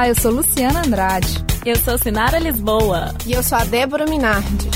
[0.00, 1.44] Olá, eu sou Luciana Andrade.
[1.62, 3.14] Eu sou Sinara Lisboa.
[3.26, 4.70] E eu sou a Débora Minardi.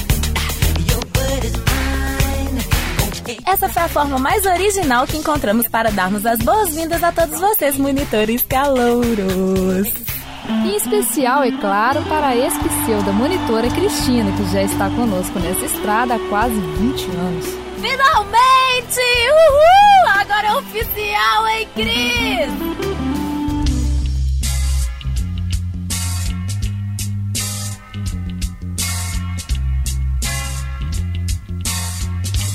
[3.46, 7.78] Essa foi a forma mais original que encontramos para darmos as boas-vindas a todos vocês,
[7.78, 9.88] monitores calouros.
[10.46, 16.16] Em especial, é claro, para a ex-pseuda monitora Cristina, que já está conosco nessa estrada
[16.16, 17.46] há quase 20 anos.
[17.80, 19.00] Finalmente!
[19.30, 20.20] Uhul!
[20.20, 22.73] Agora é oficial, hein, Cris?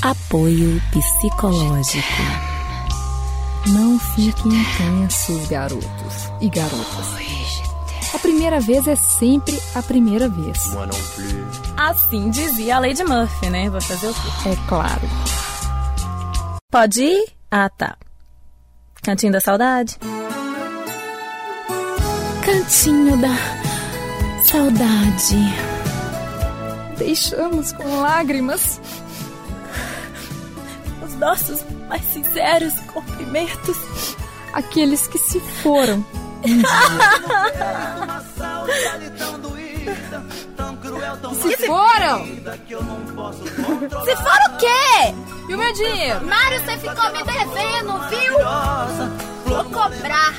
[0.01, 2.07] Apoio psicológico.
[3.67, 7.59] Não fiquem intensos, garotos e garotas.
[8.13, 10.57] A primeira vez é sempre a primeira vez.
[11.75, 13.69] Assim dizia a Lady Murphy, né?
[13.69, 14.49] Vou fazer o quê?
[14.49, 15.01] É claro.
[16.71, 17.33] Pode ir?
[17.51, 17.97] Ah, tá.
[19.03, 19.97] Cantinho da saudade?
[22.45, 23.35] Cantinho da
[24.45, 25.35] saudade.
[26.97, 28.79] Deixamos com lágrimas
[31.19, 33.77] nossos mais sinceros cumprimentos
[34.53, 36.03] àqueles que se foram.
[41.41, 42.25] se foram?
[44.05, 45.13] Se foram o quê?
[45.49, 46.25] E o meu dinheiro?
[46.25, 48.33] Mário, você ficou me devendo, viu?
[49.45, 50.33] Vou cobrar.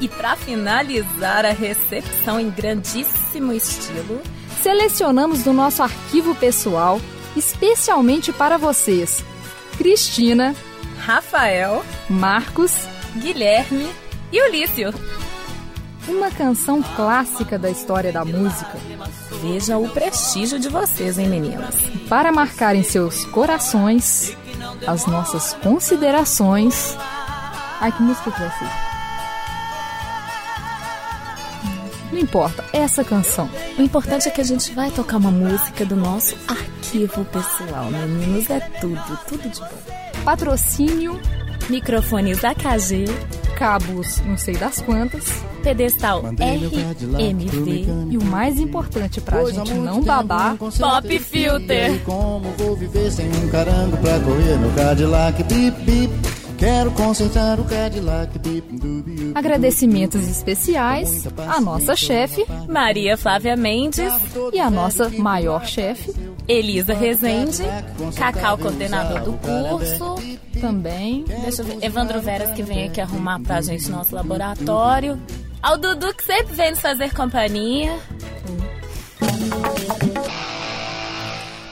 [0.00, 4.22] E para finalizar a recepção em grandíssimo estilo,
[4.62, 7.00] selecionamos do nosso arquivo pessoal,
[7.36, 9.22] especialmente para vocês,
[9.80, 10.54] Cristina,
[10.98, 12.86] Rafael, Marcos,
[13.16, 13.90] Guilherme
[14.30, 14.92] e Ulício.
[16.06, 18.76] Uma canção clássica da história da música.
[19.40, 21.76] Veja o prestígio de vocês, hein, meninas?
[22.10, 24.36] Para marcar em seus corações
[24.86, 26.94] as nossas considerações.
[27.80, 28.89] Ai, que música que vai ser?
[32.20, 33.48] Importa, essa canção.
[33.78, 38.48] O importante é que a gente vai tocar uma música do nosso arquivo pessoal, meninos.
[38.50, 39.68] É tudo, tudo de bom.
[40.24, 41.20] Patrocínio,
[41.68, 43.04] microfones AKG,
[43.56, 45.24] cabos não sei das quantas,
[45.62, 52.00] pedestal RMV e o mais importante pra pois gente não babar, Pop Filter.
[52.04, 56.39] Como vou viver sem um carango pra correr no Cadillac, bip bip.
[56.60, 58.38] Quero consertar o Cadillac.
[59.34, 64.12] Agradecimentos especiais à nossa chefe, Maria Flávia Mendes,
[64.52, 66.14] e à nossa maior chefe,
[66.46, 67.62] Elisa Rezende,
[68.14, 70.16] Cacau, coordenador do curso.
[70.60, 71.24] Também.
[71.24, 71.78] Deixa eu ver.
[71.80, 75.18] Evandro Veras, que vem aqui arrumar pra gente nosso laboratório.
[75.62, 77.98] Ao Dudu, que sempre vem nos fazer companhia.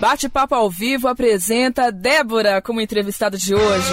[0.01, 3.93] Bate-Papo ao Vivo apresenta Débora como entrevistada de hoje.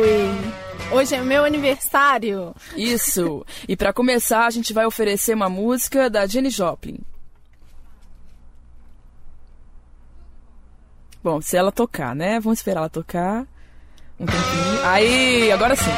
[0.00, 0.96] Oi!
[0.96, 2.54] Hoje é meu aniversário.
[2.76, 3.44] Isso.
[3.68, 6.98] E para começar, a gente vai oferecer uma música da Jenny Joplin.
[11.24, 12.38] Bom, se ela tocar, né?
[12.38, 13.44] Vamos esperar ela tocar.
[14.20, 14.84] Um tempinho.
[14.84, 15.90] Aí, agora sim.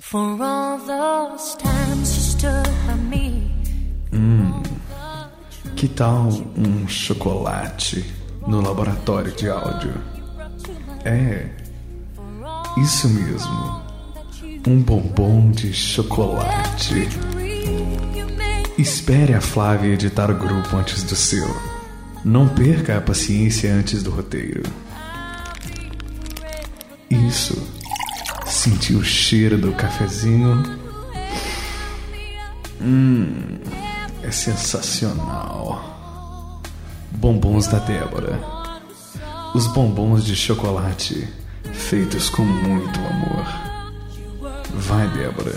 [0.00, 2.75] For all those times you stood.
[4.16, 4.62] Hum,
[5.76, 8.04] que tal um chocolate
[8.46, 9.92] no laboratório de áudio?
[11.04, 11.48] É,
[12.78, 13.84] isso mesmo.
[14.66, 17.08] Um bombom de chocolate.
[18.78, 21.46] Espere a Flávia editar o grupo antes do seu.
[22.24, 24.62] Não perca a paciência antes do roteiro.
[27.08, 27.76] Isso
[28.66, 30.62] Sentir o cheiro do cafezinho.
[32.80, 33.58] Hum,
[34.26, 36.60] é sensacional.
[37.12, 38.40] Bombons da Débora.
[39.54, 41.28] Os bombons de chocolate
[41.72, 43.46] feitos com muito amor.
[44.74, 45.54] Vai, Débora,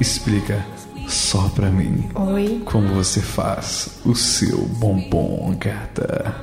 [0.00, 0.64] explica
[1.06, 2.08] só pra mim.
[2.14, 2.62] Oi.
[2.64, 6.34] Como você faz o seu bombom, gata?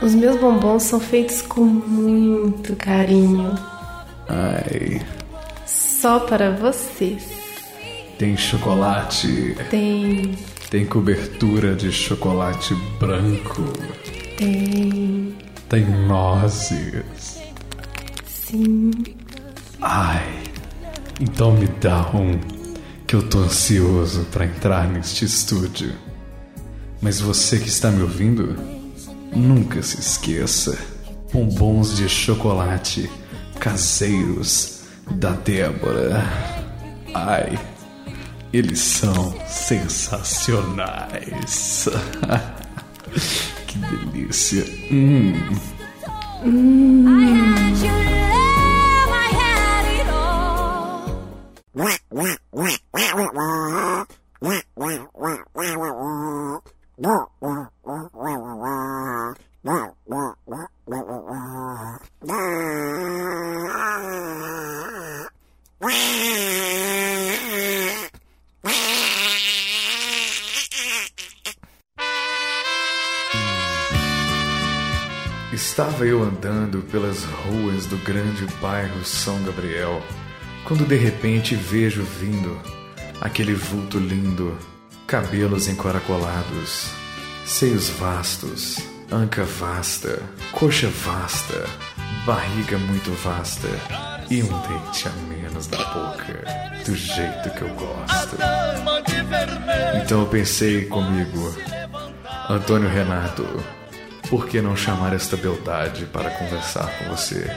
[0.00, 3.58] Os meus bombons são feitos com muito carinho.
[4.28, 5.04] Ai,
[5.66, 7.28] só para vocês.
[8.18, 9.56] Tem chocolate.
[9.68, 10.38] Tem.
[10.70, 13.62] Tem cobertura de chocolate branco.
[14.36, 15.34] Tem.
[15.66, 17.40] Tem nozes.
[18.26, 18.90] Sim.
[19.80, 20.42] Ai,
[21.18, 22.38] então me dá um
[23.06, 25.92] que eu tô ansioso para entrar neste estúdio.
[27.00, 28.54] Mas você que está me ouvindo,
[29.34, 30.78] nunca se esqueça:
[31.32, 33.10] bombons de chocolate
[33.58, 36.22] caseiros da Débora.
[37.14, 37.58] Ai,
[38.52, 41.88] eles são sensacionais.
[43.66, 44.64] que delícia.
[44.90, 45.32] Hum.
[46.44, 47.08] Hum.
[75.58, 80.00] Estava eu andando pelas ruas do grande bairro São Gabriel,
[80.64, 82.56] quando de repente vejo vindo
[83.20, 84.56] aquele vulto lindo,
[85.04, 86.92] cabelos encaracolados,
[87.44, 88.78] seios vastos,
[89.10, 90.22] anca vasta,
[90.52, 91.66] coxa vasta,
[92.24, 93.68] barriga muito vasta
[94.30, 96.44] e um dente a menos da boca,
[96.86, 98.36] do jeito que eu gosto.
[100.04, 101.52] Então eu pensei comigo,
[102.48, 103.44] Antônio Renato,
[104.28, 107.50] por que não chamar esta beldade para conversar com você?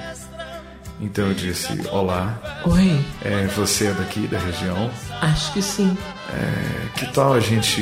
[1.00, 4.90] Então eu disse: Olá, Oi, é, você é daqui da região?
[5.22, 5.98] acho que sim.
[6.34, 7.82] É, que tal a gente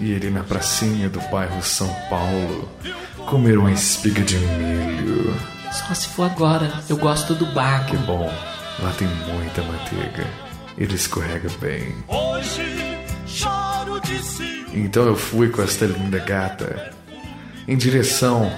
[0.00, 2.68] ir ali na pracinha do bairro São Paulo
[3.26, 5.34] comer uma espiga de milho?
[5.72, 6.70] Só se for agora.
[6.88, 7.96] Eu gosto do Que baco.
[7.98, 8.32] bom,
[8.80, 10.26] lá tem muita manteiga.
[10.76, 11.94] Ele escorrega bem.
[14.72, 16.92] Então eu fui com esta linda gata
[17.68, 18.50] em direção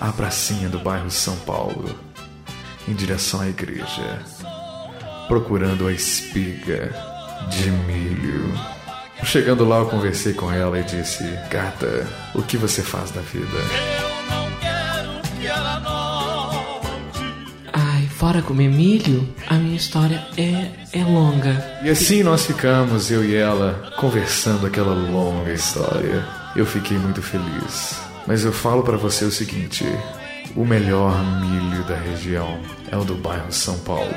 [0.00, 1.98] à pracinha do bairro São Paulo,
[2.88, 4.22] em direção à igreja,
[5.26, 6.94] procurando a espiga
[7.50, 8.54] de milho.
[9.24, 12.06] Chegando lá, eu conversei com ela e disse: Gata,
[12.36, 13.58] o que você faz da vida?
[17.72, 21.80] Ai, fora comer milho, a minha história é, é longa.
[21.82, 26.24] E assim nós ficamos, eu e ela, conversando aquela longa história.
[26.54, 28.05] Eu fiquei muito feliz.
[28.26, 29.84] Mas eu falo pra você o seguinte:
[30.56, 32.58] o melhor milho da região
[32.90, 34.10] é o do bairro São Paulo.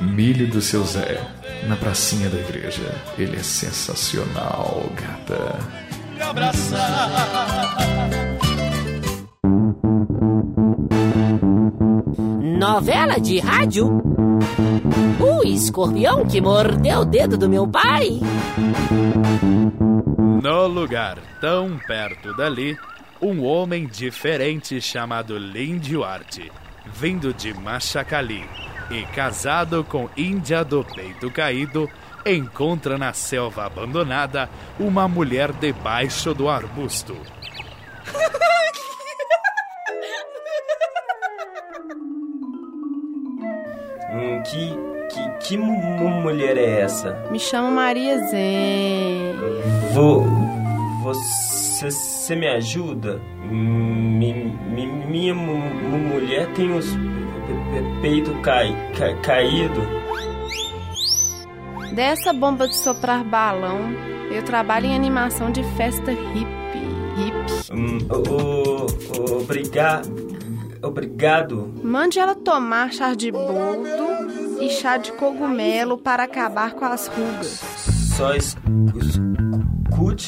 [0.00, 1.20] Milho do seu Zé,
[1.68, 2.94] na pracinha da igreja.
[3.16, 5.58] Ele é sensacional, gata.
[12.58, 14.02] Novela de rádio?
[15.20, 18.20] O escorpião que mordeu o dedo do meu pai?
[20.42, 22.76] No lugar tão perto dali,
[23.24, 26.50] um homem diferente chamado Lin Duarte,
[26.86, 28.44] vindo de Machacali
[28.90, 31.88] e casado com Índia do peito caído,
[32.26, 34.48] encontra na selva abandonada
[34.78, 37.16] uma mulher debaixo do arbusto.
[44.12, 44.78] Hum, que,
[45.12, 45.74] que, que mu-
[46.22, 47.12] mulher é essa?
[47.30, 49.32] Me chamo Maria Zé.
[49.92, 50.24] Vou.
[51.02, 53.20] Você, você me ajuda?
[53.50, 59.80] Mi, mi- minha mu- mu- mulher tem os pe- pe- peito cai, ca- caído.
[61.94, 63.78] Dessa bomba de soprar balão,
[64.30, 66.54] eu trabalho em animação de festa hip.
[67.16, 67.72] Hip.
[67.72, 68.86] Hum, o-
[69.20, 70.02] o- obriga,
[70.82, 71.72] obrigado.
[71.82, 77.60] Mande ela tomar chá de boldo e chá de cogumelo para acabar com as rugas.
[78.16, 78.34] Só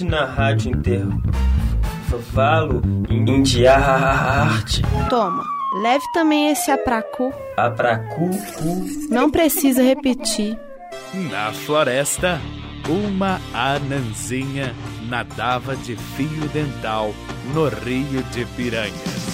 [0.05, 4.83] na rádio intervalo em arte.
[5.09, 5.45] Toma,
[5.83, 7.33] leve também esse apracu.
[7.57, 8.87] Apracu, cu.
[9.11, 10.59] Não precisa repetir.
[11.31, 12.38] Na floresta,
[12.88, 14.75] uma anãzinha
[15.09, 17.15] nadava de fio dental
[17.55, 19.25] no rio de piranhas.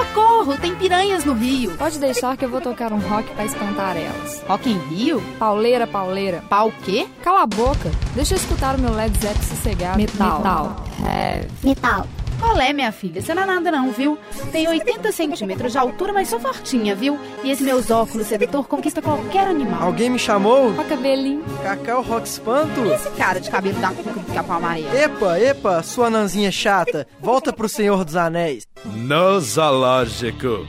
[0.00, 1.76] Socorro, tem piranhas no rio.
[1.76, 4.42] Pode deixar que eu vou tocar um rock pra espantar elas.
[4.48, 5.22] Rock em Rio?
[5.38, 6.42] Pauleira, pauleira.
[6.48, 7.06] Pau o quê?
[7.22, 7.90] Cala a boca.
[8.14, 9.98] Deixa eu escutar o meu Led Zeppelin sossegado.
[9.98, 10.38] Metal.
[10.38, 10.84] Metal.
[11.06, 12.06] É, Metal.
[12.40, 13.20] Qual é, minha filha?
[13.20, 14.18] Você não é nada não, viu?
[14.50, 17.18] Tem 80 centímetros de altura, mas sou fortinha, viu?
[17.44, 19.82] E esse meus óculos sedutor conquista qualquer animal.
[19.82, 20.74] Alguém me chamou?
[20.76, 21.44] Ó cabelinho.
[21.62, 22.80] Cacau Rock Espanto?
[22.86, 24.96] E esse cara de cabelo da cuca do capão amarelo?
[24.96, 27.06] Epa, epa, sua nanzinha chata.
[27.20, 28.66] Volta pro Senhor dos Anéis.
[28.84, 30.66] No zoológico,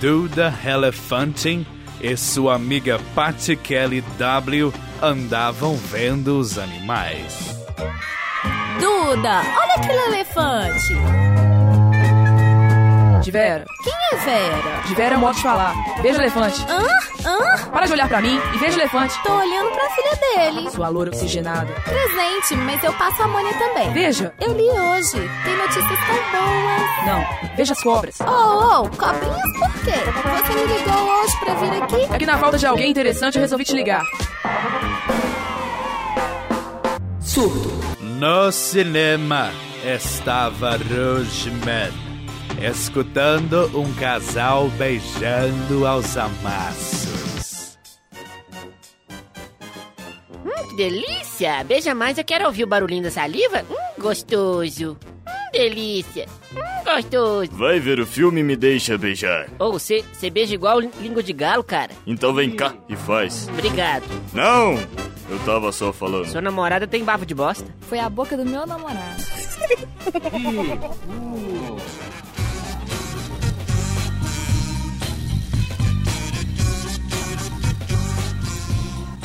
[0.00, 1.66] Duda Elefantin
[2.00, 7.54] e sua amiga Patty Kelly W andavam vendo os animais.
[8.80, 10.94] Duda, olha aquele elefante.
[13.22, 13.64] De Vera.
[13.84, 14.82] Quem é Vera?
[14.84, 15.74] De Vera é um modo de falar.
[16.02, 16.66] Veja o elefante.
[16.68, 16.82] Hã?
[17.24, 17.70] Hã?
[17.70, 19.16] Para de olhar pra mim e veja o elefante.
[19.22, 20.70] Tô olhando pra filha dele.
[20.70, 21.72] Sua loura oxigenada.
[21.84, 23.92] Presente, mas eu passo a Mônia também.
[23.92, 24.34] Veja.
[24.40, 25.30] Eu li hoje.
[25.44, 27.06] Tem notícias tão boas.
[27.06, 28.18] Não, veja as cobras.
[28.20, 29.92] Oh, oh, cobrinhas por quê?
[29.92, 32.14] Você me ligou hoje pra vir aqui?
[32.14, 34.02] É que na falta de alguém interessante eu resolvi te ligar.
[37.20, 37.81] Surto.
[38.22, 39.50] No cinema
[39.84, 41.90] estava Roseman
[42.62, 47.76] escutando um casal beijando aos amassos.
[50.30, 51.64] Hum, que delícia!
[51.64, 53.64] Beija mais, eu quero ouvir o barulhinho da saliva.
[53.68, 54.96] Hum, gostoso.
[55.52, 56.26] Delícia.
[56.54, 57.50] Hum, gostoso.
[57.52, 59.48] Vai ver o filme e me deixa beijar.
[59.58, 61.90] Ou você beija igual língua de galo, cara.
[62.06, 63.48] Então vem cá e faz.
[63.48, 64.04] Obrigado.
[64.32, 64.74] Não!
[65.28, 66.26] Eu tava só falando.
[66.26, 67.66] Sua namorada tem bafo de bosta?
[67.82, 69.22] Foi a boca do meu namorado.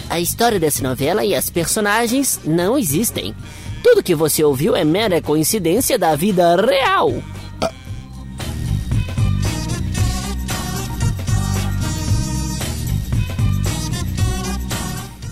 [0.10, 3.36] A história dessa novela e as personagens não existem.
[3.84, 7.14] Tudo que você ouviu é mera coincidência da vida real.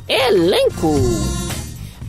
[0.07, 0.93] Elenco.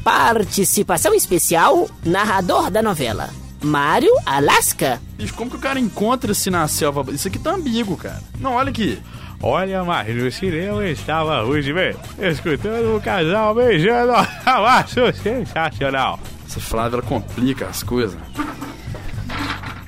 [0.05, 3.31] Participação especial, narrador da novela.
[3.62, 5.00] Mário Alaska.
[5.16, 7.05] Bicho, como que o cara encontra-se na selva?
[7.12, 8.23] Isso aqui tá ambíguo, cara.
[8.38, 8.99] Não, olha aqui.
[9.43, 14.12] Olha, mas no cinema estava hoje, velho, escutando um casal beijando.
[14.47, 16.19] Acho sensacional.
[16.47, 18.19] Essa Flávia, ela complica as coisas.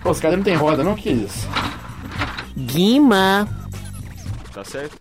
[0.02, 0.95] Pô, os caras não tem roda, não?
[0.95, 1.49] Que isso?
[2.57, 3.49] Guima.
[4.52, 4.97] Tá certo?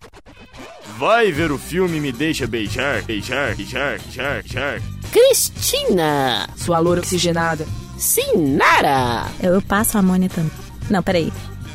[0.98, 4.82] Vai ver o filme me deixa beijar, beijar, beijar, beijar, beijar.
[5.12, 6.48] Cristina.
[6.56, 7.68] Sua loura oxigenada.
[7.98, 9.28] Sinara.
[9.42, 10.52] Eu, eu passo a também.
[10.90, 11.32] Não, peraí.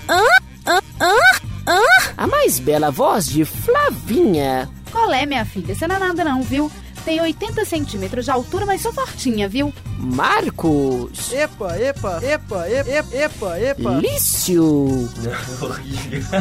[0.09, 0.23] Hã?
[0.67, 0.81] Hã?
[1.01, 1.32] Hã?
[1.73, 1.83] Hã?
[2.19, 4.69] A mais bela voz de Flavinha.
[4.91, 5.75] Qual é, minha filha?
[5.75, 6.71] Você não é nada não, viu?
[7.03, 9.73] Tem 80 centímetros de altura, mas sou fortinha, viu?
[9.99, 11.33] Marcos.
[11.33, 13.91] Epa, epa, epa, epa, epa, epa.
[13.95, 15.09] Lício.
[15.63, 16.41] Horrível.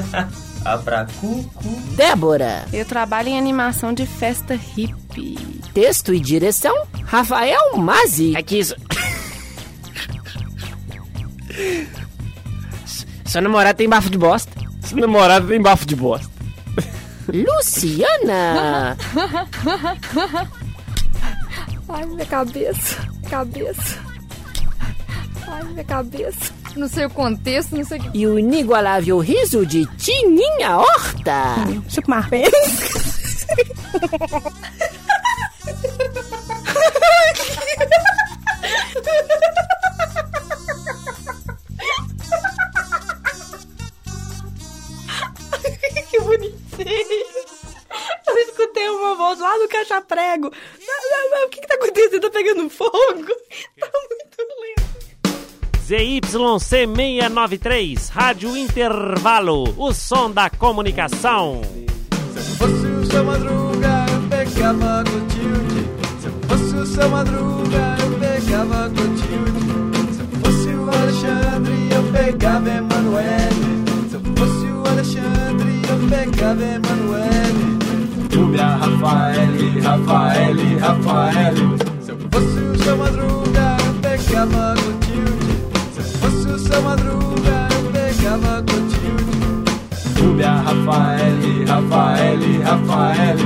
[0.66, 1.82] Abracucu.
[1.96, 2.66] Débora.
[2.74, 5.38] Eu trabalho em animação de festa hippie.
[5.74, 8.36] Texto e direção, Rafael Mazzi.
[8.36, 8.76] Aqui isso.
[13.26, 14.61] Seu namorado tem bafo de bosta.
[14.92, 16.30] Seu namorado tem bafo de bosta.
[17.32, 18.98] Luciana.
[21.88, 22.98] Ai, minha cabeça.
[23.30, 24.00] Cabeça.
[25.48, 26.52] Ai, minha cabeça.
[26.76, 28.18] Não sei o contexto, não sei o que.
[28.18, 31.56] E o inigualável riso de Tininha Horta.
[31.88, 32.12] Chico
[49.82, 50.48] voz lá do caixa prego.
[50.48, 50.52] O
[51.50, 52.22] que, que tá acontecendo?
[52.22, 52.92] Tá pegando fogo?
[53.80, 54.92] Tá muito lento.
[55.88, 61.62] ZYC693, Rádio Intervalo, o som da comunicação.
[62.34, 65.90] Se fosse o seu madruga, eu pegava Clotilde.
[66.22, 70.16] Se fosse o seu madruga, eu pegava Clotilde.
[70.16, 73.84] Se fosse o Alexandre, eu pegava Emanuele.
[74.10, 77.81] Se fosse o Alexandre, eu pegava Emanuele.
[78.52, 81.62] Rubia, Rafaele, Rafaele, Rafaele.
[82.02, 85.56] Se fosse o seu madruga, eu pegava Clotilde.
[85.94, 90.22] Se fosse o seu madruga, eu pegava Clotilde.
[90.22, 93.44] Rubia, Rafaele, Rafaele, Rafaele.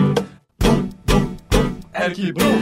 [0.60, 2.62] Bum, bum, bum, é que bum.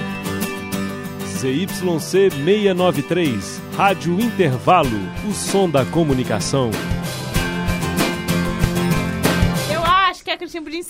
[1.37, 6.71] ZYC 693, Rádio Intervalo, o som da comunicação.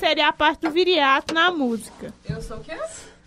[0.04, 2.14] A Cristina podia inserir a parte do viriato na música.
[2.30, 2.78] Eu sou o quê?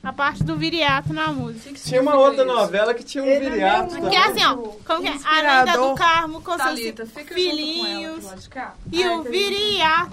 [0.02, 1.74] A parte do viriato na música.
[1.74, 3.94] Tinha uma outra novela que tinha um viriato.
[3.96, 4.16] Que também.
[4.16, 4.54] é assim, ó.
[4.54, 5.16] Como que é?
[5.24, 8.24] A lenda do Carmo com Thalita, seus fica filhinhos.
[8.24, 8.74] ela cá.
[8.92, 10.12] E o viriato.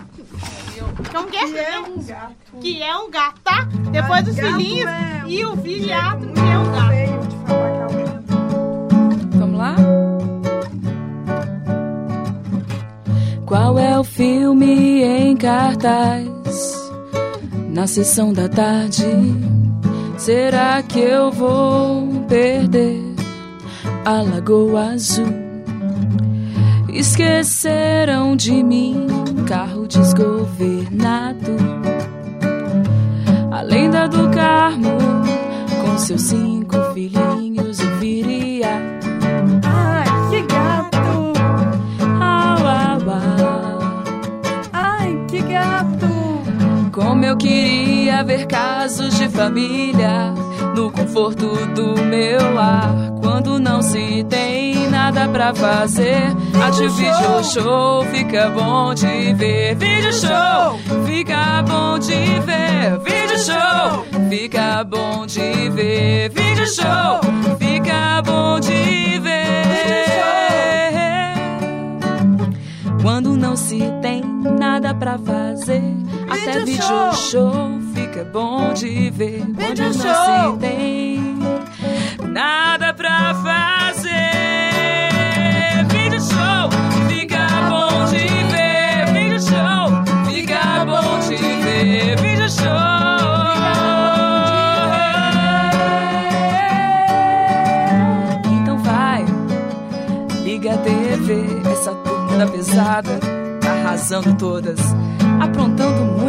[1.11, 1.47] Como que é?
[1.47, 2.35] Que é um gato.
[2.59, 3.67] Que é um gato, tá?
[3.91, 4.89] Depois dos filhinhos
[5.27, 6.93] e o viriato, que é um gato.
[9.37, 9.75] Vamos lá?
[13.45, 16.42] Qual é o filme em cartaz?
[17.73, 19.03] Na sessão da tarde,
[20.15, 23.01] será que eu vou perder
[24.05, 25.25] a Lagoa Azul?
[26.87, 29.07] Esqueceram de mim,
[29.47, 31.57] carro desgovernado.
[33.51, 34.99] A lenda do Carmo,
[35.81, 39.02] com seus cinco filhinhos, o viriato.
[47.13, 50.33] Como eu queria ver casos de família
[50.75, 52.91] no conforto do meu lar.
[53.21, 59.75] Quando não se tem nada pra fazer, ate vídeo show, fica bom de ver.
[59.75, 62.97] Vídeo show, fica bom de ver.
[63.03, 66.31] Vídeo show, fica bom de ver.
[66.31, 69.53] Vídeo show, fica bom de ver.
[74.59, 76.12] nada pra fazer.
[76.33, 77.13] Até Vídeo show.
[77.13, 79.43] show fica bom de ver.
[79.45, 80.53] Vídeo Onde não show.
[80.53, 81.39] se tem
[82.27, 84.13] nada pra fazer.
[85.89, 86.69] Vídeo show
[87.07, 89.13] fica bom de ver.
[89.13, 89.89] Vídeo show
[90.25, 92.19] fica bom de ver.
[92.19, 92.63] Vídeo show.
[98.59, 99.23] Então vai,
[100.43, 103.19] liga a TV, essa turma da pesada,
[103.69, 104.79] arrasando todas,
[105.39, 106.22] aprontando muitas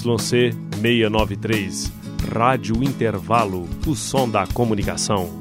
[0.00, 1.92] ZYC 693.
[2.32, 5.39] Rádio Intervalo, o som da comunicação.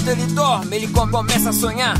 [0.00, 1.94] Enquanto ele dorme, ele come- começa a sonhar.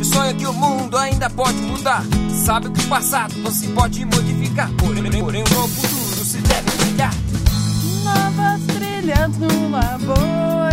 [0.00, 2.04] E sonha que o mundo ainda pode mudar.
[2.44, 4.70] Sabe que o passado não se pode modificar.
[4.78, 7.12] Porém, porém um novo futuro se deve brilhar.
[8.04, 10.70] Novas trilhas no laboratório.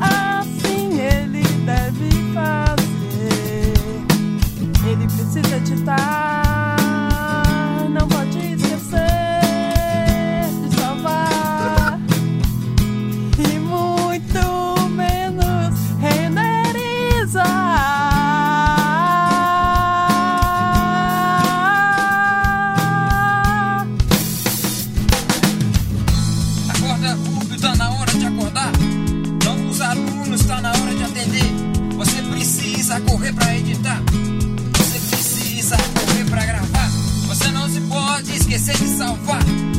[0.00, 3.72] Assim ele deve fazer.
[4.90, 6.41] Ele precisa editar.
[38.54, 39.71] Esquecer de salvar.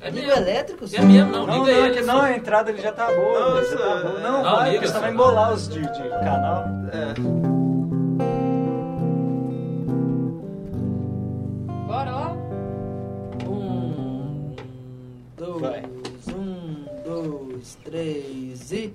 [0.00, 0.84] É liga elétrico?
[0.92, 1.96] É mesmo, não, Não, liga não, ele.
[1.96, 3.64] é que Não, a entrada ele já tá boa.
[3.64, 4.20] já tá boa.
[4.20, 6.64] Não, Não, vai, liga, porque senão vai embolar os de, de canal.
[11.86, 12.32] Bora lá?
[13.48, 14.54] Um,
[15.36, 18.94] dois, um, dois, três e.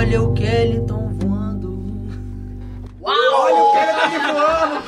[0.00, 1.78] Olha o Kellyton voando.
[3.02, 3.14] Uau!
[3.34, 4.80] Olha o Kellyton voando,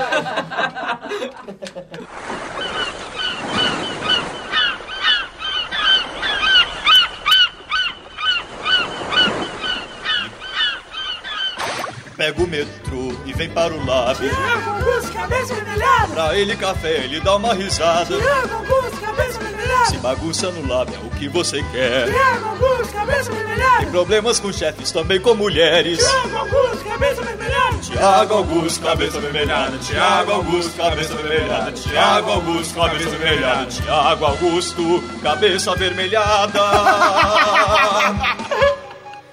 [12.16, 14.16] Pega o metrô e vem para o lab.
[14.16, 16.06] Tiago Augusto, cabeça vermelhada.
[16.14, 18.16] Pra ele café, ele dá uma risada.
[18.16, 19.86] Tiago Augusto, cabeça vermelhada.
[19.90, 22.10] Se bagunça no lab é o que você quer.
[22.10, 23.78] Tiago Augusto, cabeça vermelhada.
[23.78, 25.98] Tem problemas com chefes, também com mulheres.
[25.98, 27.78] Tiago Augusto, cabeça vermelhada.
[27.78, 29.78] Tiago Augusto, cabeça vermelhada.
[29.78, 31.72] Tiago Augusto, cabeça vermelhada.
[31.72, 33.66] Tiago Augusto, cabeça vermelhada.
[33.66, 36.52] Tiago Augusto, cabeça vermelhada.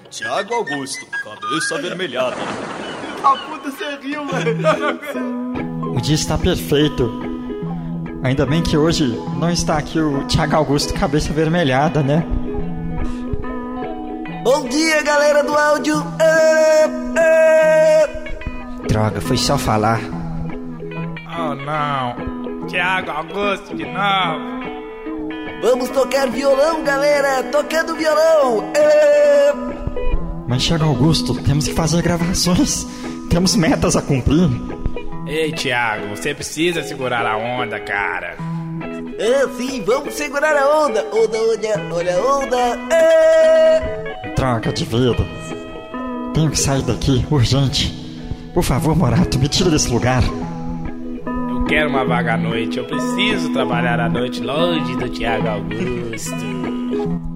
[0.09, 2.37] Tiago Augusto, cabeça vermelhada.
[3.23, 5.95] A puta, você riu, mano.
[5.95, 7.29] O dia está perfeito.
[8.23, 9.05] Ainda bem que hoje
[9.37, 12.25] não está aqui o Thiago Augusto cabeça vermelhada, né?
[14.43, 15.95] Bom dia, galera do áudio.
[16.19, 16.85] É,
[17.19, 18.07] é.
[18.87, 19.99] Droga, foi só falar.
[21.37, 24.59] Oh não, Tiago Augusto de novo.
[25.61, 27.43] Vamos tocar violão, galera.
[27.43, 28.71] Tocando violão.
[28.75, 29.53] É.
[30.47, 32.87] Mas Thiago Augusto, temos que fazer gravações.
[33.29, 34.49] Temos metas a cumprir.
[35.27, 38.37] Ei, Tiago, você precisa segurar a onda, cara.
[39.21, 41.05] Ah, sim, vamos segurar a onda.
[41.11, 42.95] Onda, olha, olha a onda.
[42.95, 44.33] É.
[44.35, 45.25] Droga de vida.
[46.33, 47.93] Tenho que sair daqui, urgente.
[48.53, 50.23] Por favor, Morato, me tira desse lugar.
[50.23, 52.77] Eu quero uma vaga à noite.
[52.77, 56.31] Eu preciso trabalhar à noite longe do Tiago Augusto.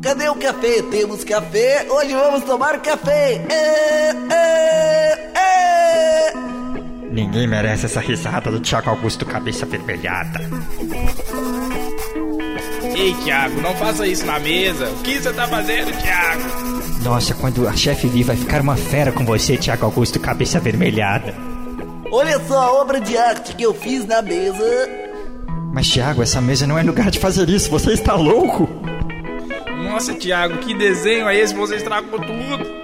[0.01, 0.81] Cadê o café?
[0.83, 1.85] Temos café.
[1.89, 3.45] Hoje vamos tomar café.
[3.49, 6.33] É, é, é.
[7.11, 10.39] Ninguém merece essa risada do Thiago Augusto cabeça vermelhada.
[12.95, 14.89] Ei, Tiago, não faça isso na mesa.
[14.89, 16.41] O que você tá fazendo, Tiago?
[17.03, 21.33] Nossa, quando a chefe vir vai ficar uma fera com você, Thiago Augusto cabeça vermelhada.
[22.11, 24.63] Olha só a obra de arte que eu fiz na mesa.
[25.73, 27.69] Mas Thiago, essa mesa não é lugar de fazer isso.
[27.71, 28.69] Você está louco?
[29.83, 31.53] Nossa, Tiago, que desenho é esse?
[31.55, 32.83] Você estragou tudo.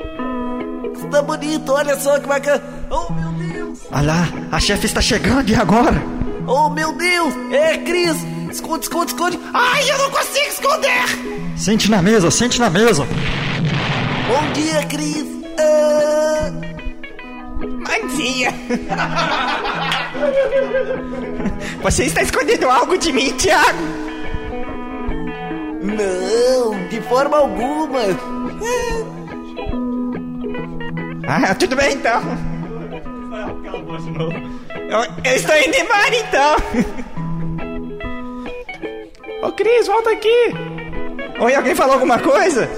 [1.06, 2.62] Está bonito, olha só que bacana.
[2.90, 3.80] Oh, meu Deus.
[3.92, 6.02] Olha lá, a chefe está chegando e agora?
[6.48, 7.34] Oh, meu Deus.
[7.52, 8.18] É, Cris.
[8.50, 9.38] Esconde, esconde, esconde.
[9.54, 11.04] Ai, eu não consigo esconder.
[11.58, 13.06] Sente na mesa, sente na mesa.
[14.28, 15.26] Bom dia, Cris.
[15.60, 16.52] Ah...
[17.60, 18.54] Bom dia.
[21.84, 23.78] Você está escondendo algo de mim, Thiago?
[25.82, 28.00] Não, de forma alguma.
[31.28, 32.22] Ah, tudo bem então.
[34.90, 36.56] Eu, eu estou indo embora então.
[39.42, 40.54] Ô Cris, volta aqui.
[41.40, 42.70] Oi, alguém falou alguma coisa?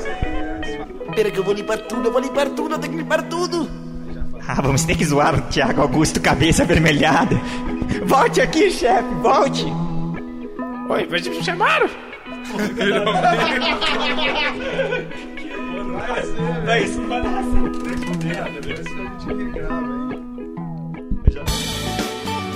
[1.10, 3.67] Espera que eu vou limpar tudo, eu vou limpar tudo, eu tenho que limpar tudo.
[4.47, 7.36] Ah, vamos ter que zoar o Thiago Augusto cabeça avermelhada.
[8.06, 9.65] Volte aqui, chefe, volte.
[10.89, 11.89] Oi, mas me chamaram?